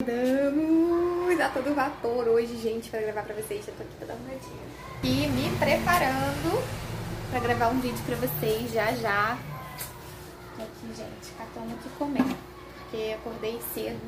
[0.00, 3.66] Estamos a todo vapor hoje, gente, para gravar para vocês.
[3.66, 4.62] Já tô aqui toda arrumadinha.
[5.02, 6.64] E me preparando
[7.30, 9.32] para gravar um vídeo para vocês já já.
[10.54, 12.24] Aqui, gente, catando o que comer.
[12.78, 14.00] Porque acordei cedo,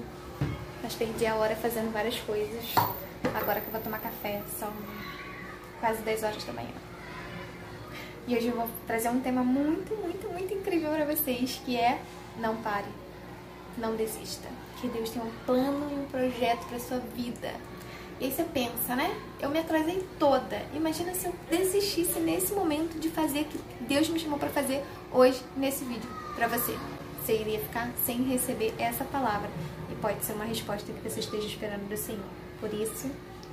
[0.83, 2.65] mas perdi a hora fazendo várias coisas.
[3.35, 4.73] Agora que eu vou tomar café, são
[5.81, 6.73] quase 10 horas da manhã.
[8.27, 12.01] E hoje eu vou trazer um tema muito, muito, muito incrível para vocês, que é
[12.39, 12.89] não pare,
[13.79, 14.49] não desista
[14.81, 17.53] que Deus tem um plano e um projeto para sua vida.
[18.19, 19.15] E aí você pensa, né?
[19.41, 20.63] Eu me atrasei toda.
[20.75, 24.83] Imagina se eu desistisse nesse momento de fazer o que Deus me chamou para fazer
[25.13, 26.77] hoje nesse vídeo para você.
[27.23, 29.49] Você iria ficar sem receber essa palavra.
[29.91, 32.21] E pode ser uma resposta que você esteja esperando do Senhor.
[32.61, 33.11] Por isso,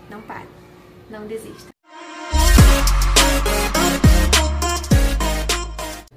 [0.09, 0.47] não pare.
[1.09, 1.67] Não desista.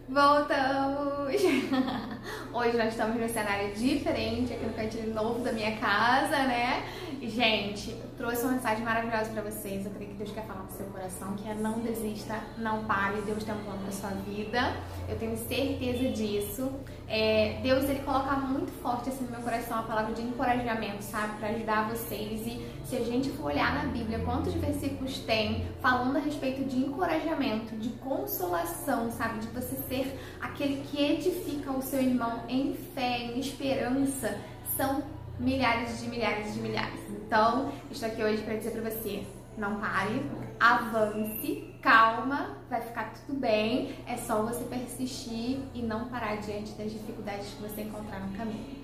[0.09, 1.41] Voltamos!
[2.61, 6.85] Hoje nós estamos num cenário diferente aqui no cantinho novo da minha casa, né?
[7.23, 9.87] Gente, trouxe uma mensagem maravilhosa para vocês.
[9.87, 13.23] Eu creio que Deus quer falar pro seu coração, que é não desista, não pare,
[13.23, 14.77] Deus tem um plano pra sua vida.
[15.09, 16.71] Eu tenho certeza disso.
[17.09, 21.39] É, Deus, ele coloca muito forte assim no meu coração a palavra de encorajamento, sabe?
[21.39, 22.47] Para ajudar vocês.
[22.47, 26.79] E se a gente for olhar na Bíblia, quantos versículos tem falando a respeito de
[26.79, 29.41] encorajamento, de consolação, sabe?
[29.41, 34.39] De você ser aquele que edifica o seu irmão em fé, em esperança.
[34.77, 35.03] São
[35.39, 37.01] milhares de milhares de milhares.
[37.09, 39.25] Então, estou aqui hoje para dizer para você:
[39.57, 40.23] não pare,
[40.59, 43.95] avance, calma, vai ficar tudo bem.
[44.07, 48.81] É só você persistir e não parar diante das dificuldades que você encontrar no caminho.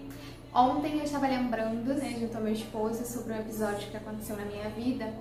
[0.54, 4.44] Ontem eu estava lembrando, né, junto ao meu esposo, sobre um episódio que aconteceu na
[4.44, 5.12] minha vida.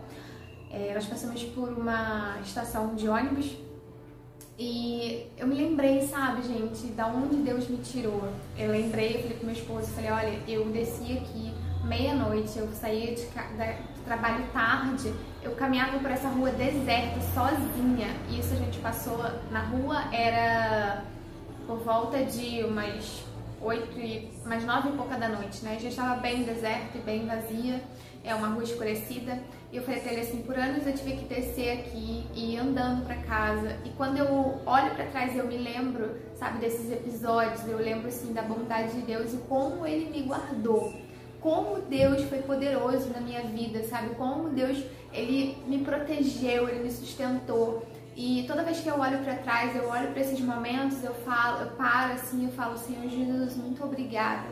[0.71, 3.57] É, nós passamos por uma estação de ônibus
[4.57, 8.23] e eu me lembrei, sabe, gente, da onde Deus me tirou.
[8.57, 11.53] Eu lembrei, eu falei pro meu esposo, falei, olha, eu desci aqui
[11.83, 18.07] meia-noite, eu saía de, de, trabalho tarde, eu caminhava por essa rua deserta, sozinha.
[18.29, 19.19] E isso a gente passou
[19.51, 21.03] na rua, era
[21.67, 23.25] por volta de umas
[23.65, 25.77] oito e mais nove e pouca da noite, né?
[25.79, 27.81] Já estava bem deserto e bem vazia
[28.25, 29.39] é uma rua escurecida.
[29.71, 32.57] E eu falei pra ele assim, por anos eu tive que descer aqui e ir
[32.57, 33.77] andando para casa.
[33.85, 38.33] E quando eu olho para trás eu me lembro, sabe, desses episódios, eu lembro assim
[38.33, 40.93] da bondade de Deus e como ele me guardou.
[41.39, 44.15] Como Deus foi poderoso na minha vida, sabe?
[44.15, 44.83] Como Deus,
[45.13, 47.85] ele me protegeu, ele me sustentou.
[48.15, 51.63] E toda vez que eu olho para trás, eu olho para esses momentos, eu falo,
[51.63, 54.47] eu paro assim, eu falo, Senhor Jesus, muito obrigada.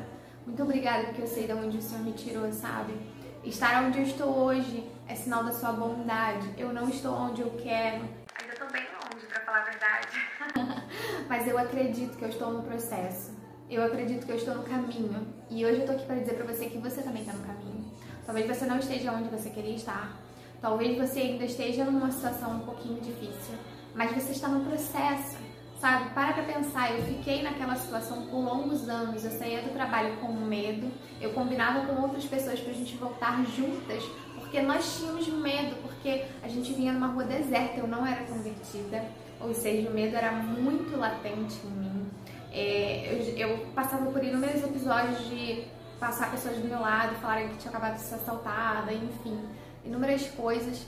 [0.45, 2.93] Muito obrigada porque eu sei de onde o Senhor me tirou, sabe?
[3.41, 6.49] Estar onde eu estou hoje é sinal da sua bondade.
[6.57, 8.03] Eu não estou onde eu quero.
[8.41, 10.83] Ainda estou bem longe, para falar a verdade.
[11.29, 13.31] Mas eu acredito que eu estou no processo.
[13.69, 15.25] Eu acredito que eu estou no caminho.
[15.49, 17.89] E hoje eu tô aqui para dizer para você que você também está no caminho.
[18.25, 20.17] Talvez você não esteja onde você queria estar.
[20.63, 23.55] Talvez você ainda esteja numa situação um pouquinho difícil.
[23.93, 25.35] Mas você está no processo.
[25.77, 30.15] Sabe, para pra pensar, eu fiquei naquela situação por longos anos, eu saía do trabalho
[30.21, 34.01] com medo, eu combinava com outras pessoas pra gente voltar juntas,
[34.35, 39.03] porque nós tínhamos medo, porque a gente vinha numa rua deserta, eu não era convertida,
[39.41, 42.09] ou seja, o medo era muito latente em mim.
[42.53, 45.65] É, eu, eu, passava por inúmeros episódios de
[45.99, 49.37] passar pessoas do meu lado, falarem que tinha acabado de ser assaltada, enfim,
[49.85, 50.85] inúmeras coisas.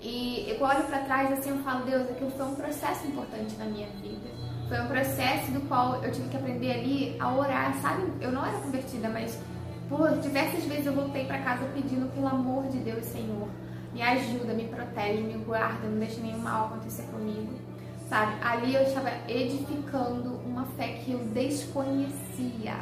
[0.00, 3.66] E eu olho para trás assim, eu falo, Deus, aquilo foi um processo importante na
[3.66, 4.30] minha vida.
[4.68, 8.10] Foi um processo do qual eu tive que aprender ali a orar, sabe?
[8.20, 9.38] Eu não era convertida, mas
[9.88, 13.48] por diversas vezes eu voltei para casa pedindo pelo amor de Deus, Senhor,
[13.92, 17.52] me ajuda, me protege, me guarda, não deixe nenhum mal acontecer comigo.
[18.08, 18.32] Sabe?
[18.42, 22.76] Ali eu estava edificando uma fé que eu desconhecia.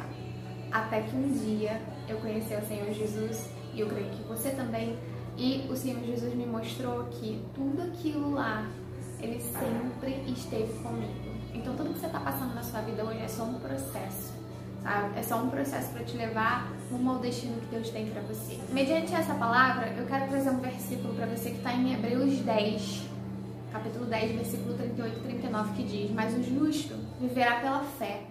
[0.71, 4.95] Até que um dia eu conheci o Senhor Jesus e eu creio que você também
[5.39, 8.67] e o Senhor Jesus me mostrou que tudo aquilo lá,
[9.21, 11.13] Ele sempre esteve comigo.
[11.53, 14.33] Então, tudo que você está passando na sua vida hoje é só um processo,
[14.83, 15.17] sabe?
[15.17, 18.59] É só um processo para te levar rumo ao destino que Deus tem para você.
[18.69, 23.03] Mediante essa palavra, eu quero trazer um versículo para você que está em Hebreus 10,
[23.71, 28.23] capítulo 10, versículo 38 e 39, que diz: Mas o justo viverá pela fé.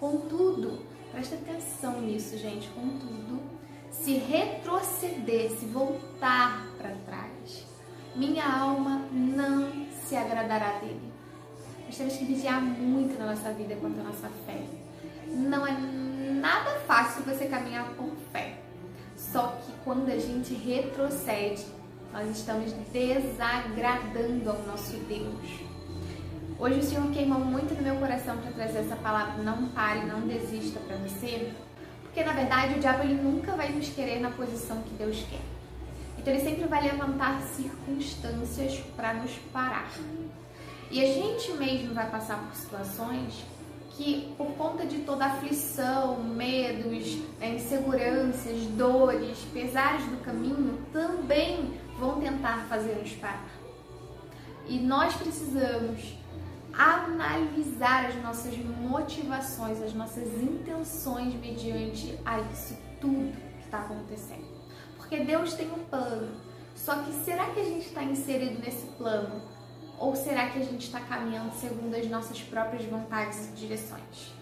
[0.00, 0.80] Contudo,
[1.12, 3.40] presta atenção nisso, gente, contudo
[3.90, 7.64] se retroceder, se voltar para trás,
[8.14, 11.12] minha alma não se agradará dele.
[11.86, 14.60] Nós temos que vigiar muito na nossa vida quanto à nossa fé.
[15.26, 15.72] Não é
[16.40, 18.58] nada fácil você caminhar com fé.
[19.16, 21.66] Só que quando a gente retrocede,
[22.12, 25.68] nós estamos desagradando ao nosso Deus.
[26.58, 30.22] Hoje o Senhor queimou muito no meu coração para trazer essa palavra não pare, não
[30.22, 31.52] desista para você,
[32.02, 35.57] Porque na verdade o diabo ele nunca vai nos querer na posição que Deus quer.
[36.28, 39.90] Então ele sempre vai levantar circunstâncias para nos parar.
[40.90, 43.46] E a gente mesmo vai passar por situações
[43.92, 52.20] que, por conta de toda aflição, medos, né, inseguranças, dores, pesares do caminho, também vão
[52.20, 53.48] tentar fazer-nos parar.
[54.66, 56.14] E nós precisamos
[56.74, 64.57] analisar as nossas motivações, as nossas intenções mediante a isso tudo que está acontecendo.
[65.08, 66.30] Porque Deus tem um plano.
[66.74, 69.40] Só que será que a gente está inserido nesse plano?
[69.98, 74.34] Ou será que a gente está caminhando segundo as nossas próprias vontades e direções?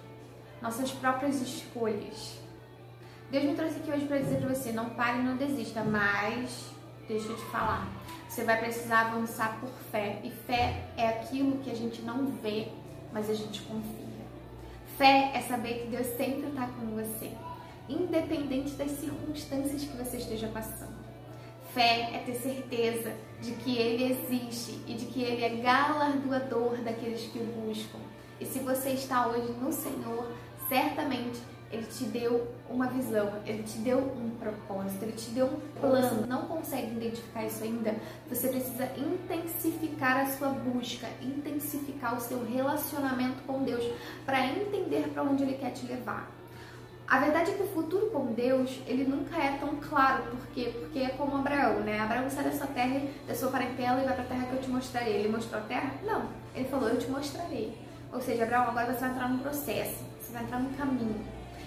[0.60, 2.38] Nossas próprias escolhas?
[3.30, 6.68] Deus me trouxe aqui hoje para dizer para você: não pare, não desista, mas
[7.06, 7.86] deixa eu te falar.
[8.28, 10.20] Você vai precisar avançar por fé.
[10.24, 12.72] E fé é aquilo que a gente não vê,
[13.12, 14.04] mas a gente confia.
[14.98, 17.30] Fé é saber que Deus sempre está com você,
[17.88, 20.96] independente das circunstâncias que você esteja passando.
[21.72, 27.22] Fé é ter certeza de que Ele existe e de que Ele é galardoador daqueles
[27.26, 27.98] que o buscam.
[28.40, 30.30] E se você está hoje no Senhor,
[30.68, 31.40] certamente
[31.70, 36.26] ele te deu uma visão, ele te deu um propósito, ele te deu um plano.
[36.26, 37.94] Não consegue identificar isso ainda?
[38.28, 43.84] Você precisa intensificar a sua busca, intensificar o seu relacionamento com Deus
[44.24, 46.30] para entender para onde ele quer te levar.
[47.08, 50.72] A verdade é que o futuro com Deus, ele nunca é tão claro, por quê?
[50.76, 52.00] Porque é como Abraão, né?
[52.00, 54.60] Abraão sai da sua terra, da sua parentela e vai para a terra que eu
[54.60, 55.14] te mostrarei.
[55.14, 55.92] Ele mostrou a terra?
[56.04, 56.28] Não.
[56.52, 57.78] Ele falou, eu te mostrarei.
[58.12, 61.24] Ou seja, Abraão, agora você vai entrar num processo, você vai entrar num caminho.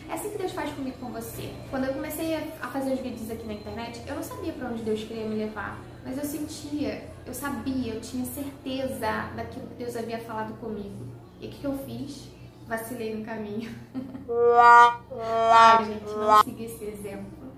[0.09, 1.53] É assim que Deus faz comigo com você.
[1.69, 4.83] Quando eu comecei a fazer os vídeos aqui na internet, eu não sabia para onde
[4.83, 9.95] Deus queria me levar, mas eu sentia, eu sabia, eu tinha certeza daquilo que Deus
[9.95, 11.05] havia falado comigo.
[11.39, 12.27] E o que, que eu fiz?
[12.69, 13.75] Vacilei no caminho.
[15.51, 17.51] Ai, gente, não siga esse exemplo.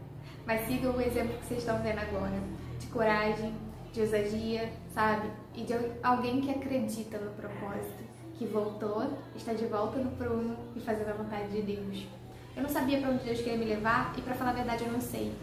[0.46, 2.42] Mas siga o exemplo que vocês estão vendo agora.
[2.80, 3.54] De coragem,
[3.92, 5.30] de ousadia, sabe?
[5.54, 8.02] E de alguém que acredita no propósito.
[8.36, 9.06] Que voltou,
[9.36, 12.08] está de volta no prumo e fazendo a vontade de Deus.
[12.56, 14.94] Eu não sabia para onde Deus queria me levar e para falar a verdade eu
[14.94, 15.34] não sei.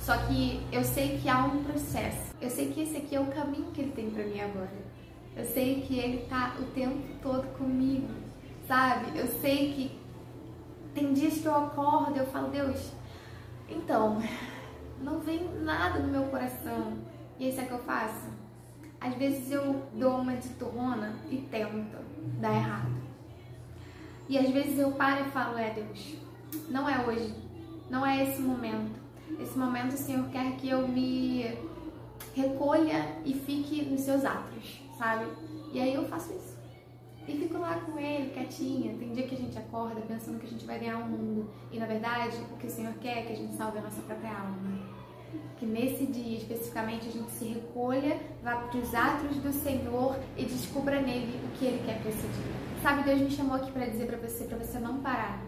[0.00, 2.34] Só que eu sei que há um processo.
[2.40, 4.94] Eu sei que esse aqui é o caminho que ele tem para mim agora.
[5.36, 8.08] Eu sei que ele tá o tempo todo comigo,
[8.66, 9.18] sabe?
[9.18, 10.00] Eu sei que
[10.94, 12.92] tem dias que eu acordo e eu falo, Deus,
[13.68, 14.22] então,
[15.00, 16.98] não vem nada no meu coração.
[17.38, 18.28] E aí sabe o que eu faço?
[19.00, 21.98] Às vezes eu dou uma de torrona e tento
[22.40, 22.92] dar errado.
[24.28, 26.14] E às vezes eu paro e falo, é Deus,
[26.70, 27.34] não é hoje.
[27.90, 28.98] Não é esse momento.
[29.38, 31.58] Esse momento o Senhor quer que eu me
[32.34, 35.26] recolha e fique nos seus atos, sabe?
[35.72, 36.53] E aí eu faço isso.
[37.26, 38.94] E fico lá com ele, quietinha.
[38.98, 41.50] Tem dia que a gente acorda pensando que a gente vai ganhar o mundo.
[41.72, 44.02] E na verdade, o que o Senhor quer é que a gente salve a nossa
[44.02, 44.56] própria alma.
[45.56, 50.44] Que nesse dia especificamente a gente se recolha, vá para os atos do Senhor e
[50.44, 52.54] descubra nele o que ele quer para esse dia.
[52.82, 55.42] Sabe, Deus me chamou aqui para dizer para você, para você não parar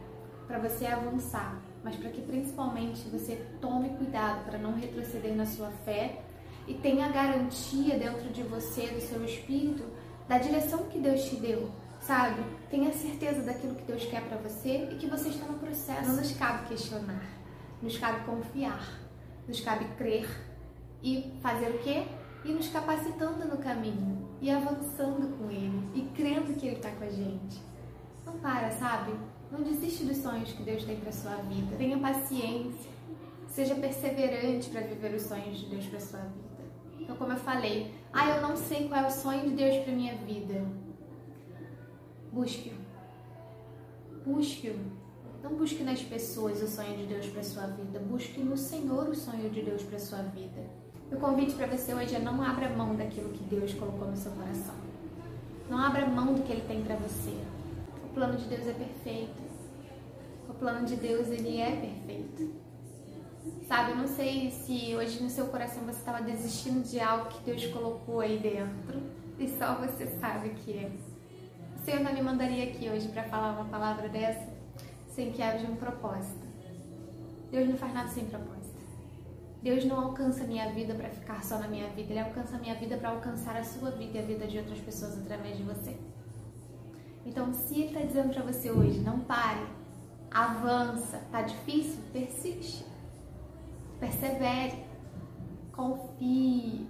[0.46, 5.70] para você avançar, mas para que principalmente você tome cuidado para não retroceder na sua
[5.84, 6.20] fé
[6.66, 9.84] e tenha garantia dentro de você, do seu espírito,
[10.28, 11.70] da direção que Deus te deu,
[12.00, 12.42] sabe?
[12.70, 16.08] Tenha certeza daquilo que Deus quer para você e que você está no processo.
[16.08, 17.26] Não nos cabe questionar,
[17.80, 19.00] nos cabe confiar,
[19.46, 20.28] nos cabe crer
[21.02, 22.06] e fazer o quê?
[22.44, 27.04] E nos capacitando no caminho e avançando com Ele e crendo que Ele está com
[27.04, 27.60] a gente.
[28.24, 29.12] Não para, sabe?
[29.50, 31.76] Não desiste dos sonhos que Deus tem para sua vida.
[31.76, 32.90] Tenha paciência.
[33.48, 36.55] Seja perseverante para viver os sonhos de Deus para sua vida.
[36.98, 39.92] Então, como eu falei, ah, eu não sei qual é o sonho de Deus para
[39.92, 40.64] minha vida.
[42.32, 42.74] Busque-o.
[44.24, 44.76] Busque-o.
[45.42, 48.00] Não busque nas pessoas o sonho de Deus para sua vida.
[48.00, 50.62] Busque no Senhor o sonho de Deus para sua vida.
[51.12, 54.32] O convite para você hoje é não abra mão daquilo que Deus colocou no seu
[54.32, 54.74] coração.
[55.70, 57.36] Não abra mão do que Ele tem para você
[58.16, 59.42] plano de Deus é perfeito.
[60.48, 62.50] O plano de Deus, ele é perfeito.
[63.66, 67.44] Sabe, eu não sei se hoje no seu coração você estava desistindo de algo que
[67.44, 69.02] Deus colocou aí dentro
[69.38, 70.90] e só você sabe que é.
[71.76, 74.48] O Senhor não me mandaria aqui hoje para falar uma palavra dessa
[75.08, 76.46] sem que haja um propósito.
[77.50, 78.76] Deus não faz nada sem propósito.
[79.62, 82.58] Deus não alcança a minha vida para ficar só na minha vida, Ele alcança a
[82.58, 85.62] minha vida para alcançar a sua vida e a vida de outras pessoas através de
[85.62, 85.96] você.
[87.24, 89.66] Então, se ele está dizendo para você hoje, não pare,
[90.30, 92.84] avança, tá difícil, persiste,
[94.16, 94.84] persevere,
[95.72, 96.86] confie,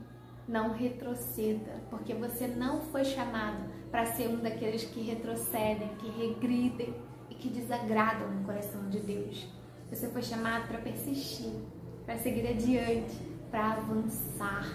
[0.47, 6.95] não retroceda, porque você não foi chamado para ser um daqueles que retrocedem, que regridem
[7.29, 9.47] e que desagradam no coração de Deus.
[9.91, 11.53] Você foi chamado para persistir,
[12.05, 13.17] para seguir adiante,
[13.51, 14.67] para avançar,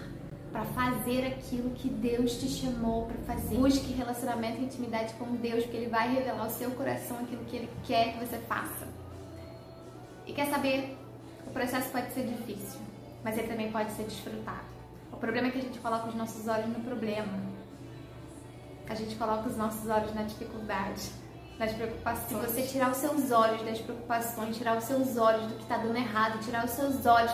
[0.50, 3.56] para fazer aquilo que Deus te chamou para fazer.
[3.56, 7.56] Busque relacionamento e intimidade com Deus, porque Ele vai revelar ao seu coração aquilo que
[7.56, 8.86] Ele quer que você faça.
[10.26, 11.01] E quer saber?
[11.52, 12.80] O processo pode ser difícil,
[13.22, 14.64] mas ele também pode ser desfrutado.
[15.12, 17.28] O problema é que a gente coloca os nossos olhos no problema.
[18.88, 21.10] A gente coloca os nossos olhos na dificuldade,
[21.58, 22.26] nas preocupações.
[22.26, 25.76] Se você tirar os seus olhos das preocupações, tirar os seus olhos do que está
[25.76, 27.32] dando errado, tirar os seus olhos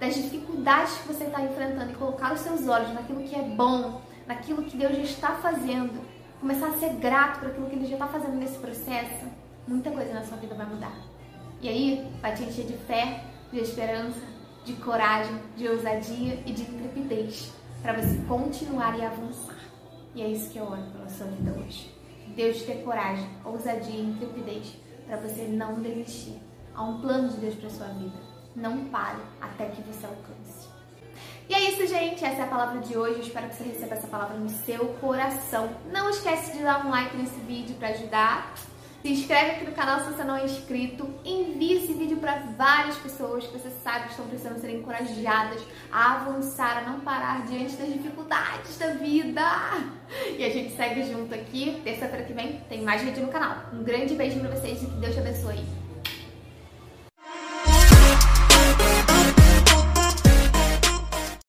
[0.00, 4.00] das dificuldades que você está enfrentando e colocar os seus olhos naquilo que é bom,
[4.26, 6.04] naquilo que Deus já está fazendo,
[6.40, 9.26] começar a ser grato por aquilo que Ele já está fazendo nesse processo,
[9.68, 10.96] muita coisa na sua vida vai mudar.
[11.62, 14.20] E aí vai te encher de fé, de esperança,
[14.64, 17.52] de coragem, de ousadia e de intrepidez
[17.82, 19.58] para você continuar e avançar.
[20.14, 21.94] E é isso que eu oro pela sua vida hoje.
[22.36, 24.76] Deus te ter coragem, ousadia e intrepidez
[25.06, 26.40] para você não desistir.
[26.74, 28.16] Há um plano de Deus para sua vida.
[28.54, 30.68] Não pare até que você alcance.
[31.48, 32.24] E é isso, gente.
[32.24, 33.14] Essa é a palavra de hoje.
[33.14, 35.68] Eu espero que você receba essa palavra no seu coração.
[35.92, 38.54] Não esquece de dar um like nesse vídeo para ajudar.
[39.02, 41.08] Se inscreve aqui no canal se você não é inscrito.
[41.24, 46.16] Envie esse vídeo para várias pessoas que você sabe que estão precisando ser encorajadas a
[46.16, 49.42] avançar, a não parar diante das dificuldades da vida.
[50.36, 51.80] E a gente segue junto aqui.
[51.82, 53.56] Terça-feira que vem tem mais vídeo no canal.
[53.72, 55.89] Um grande beijo para vocês e que Deus te abençoe.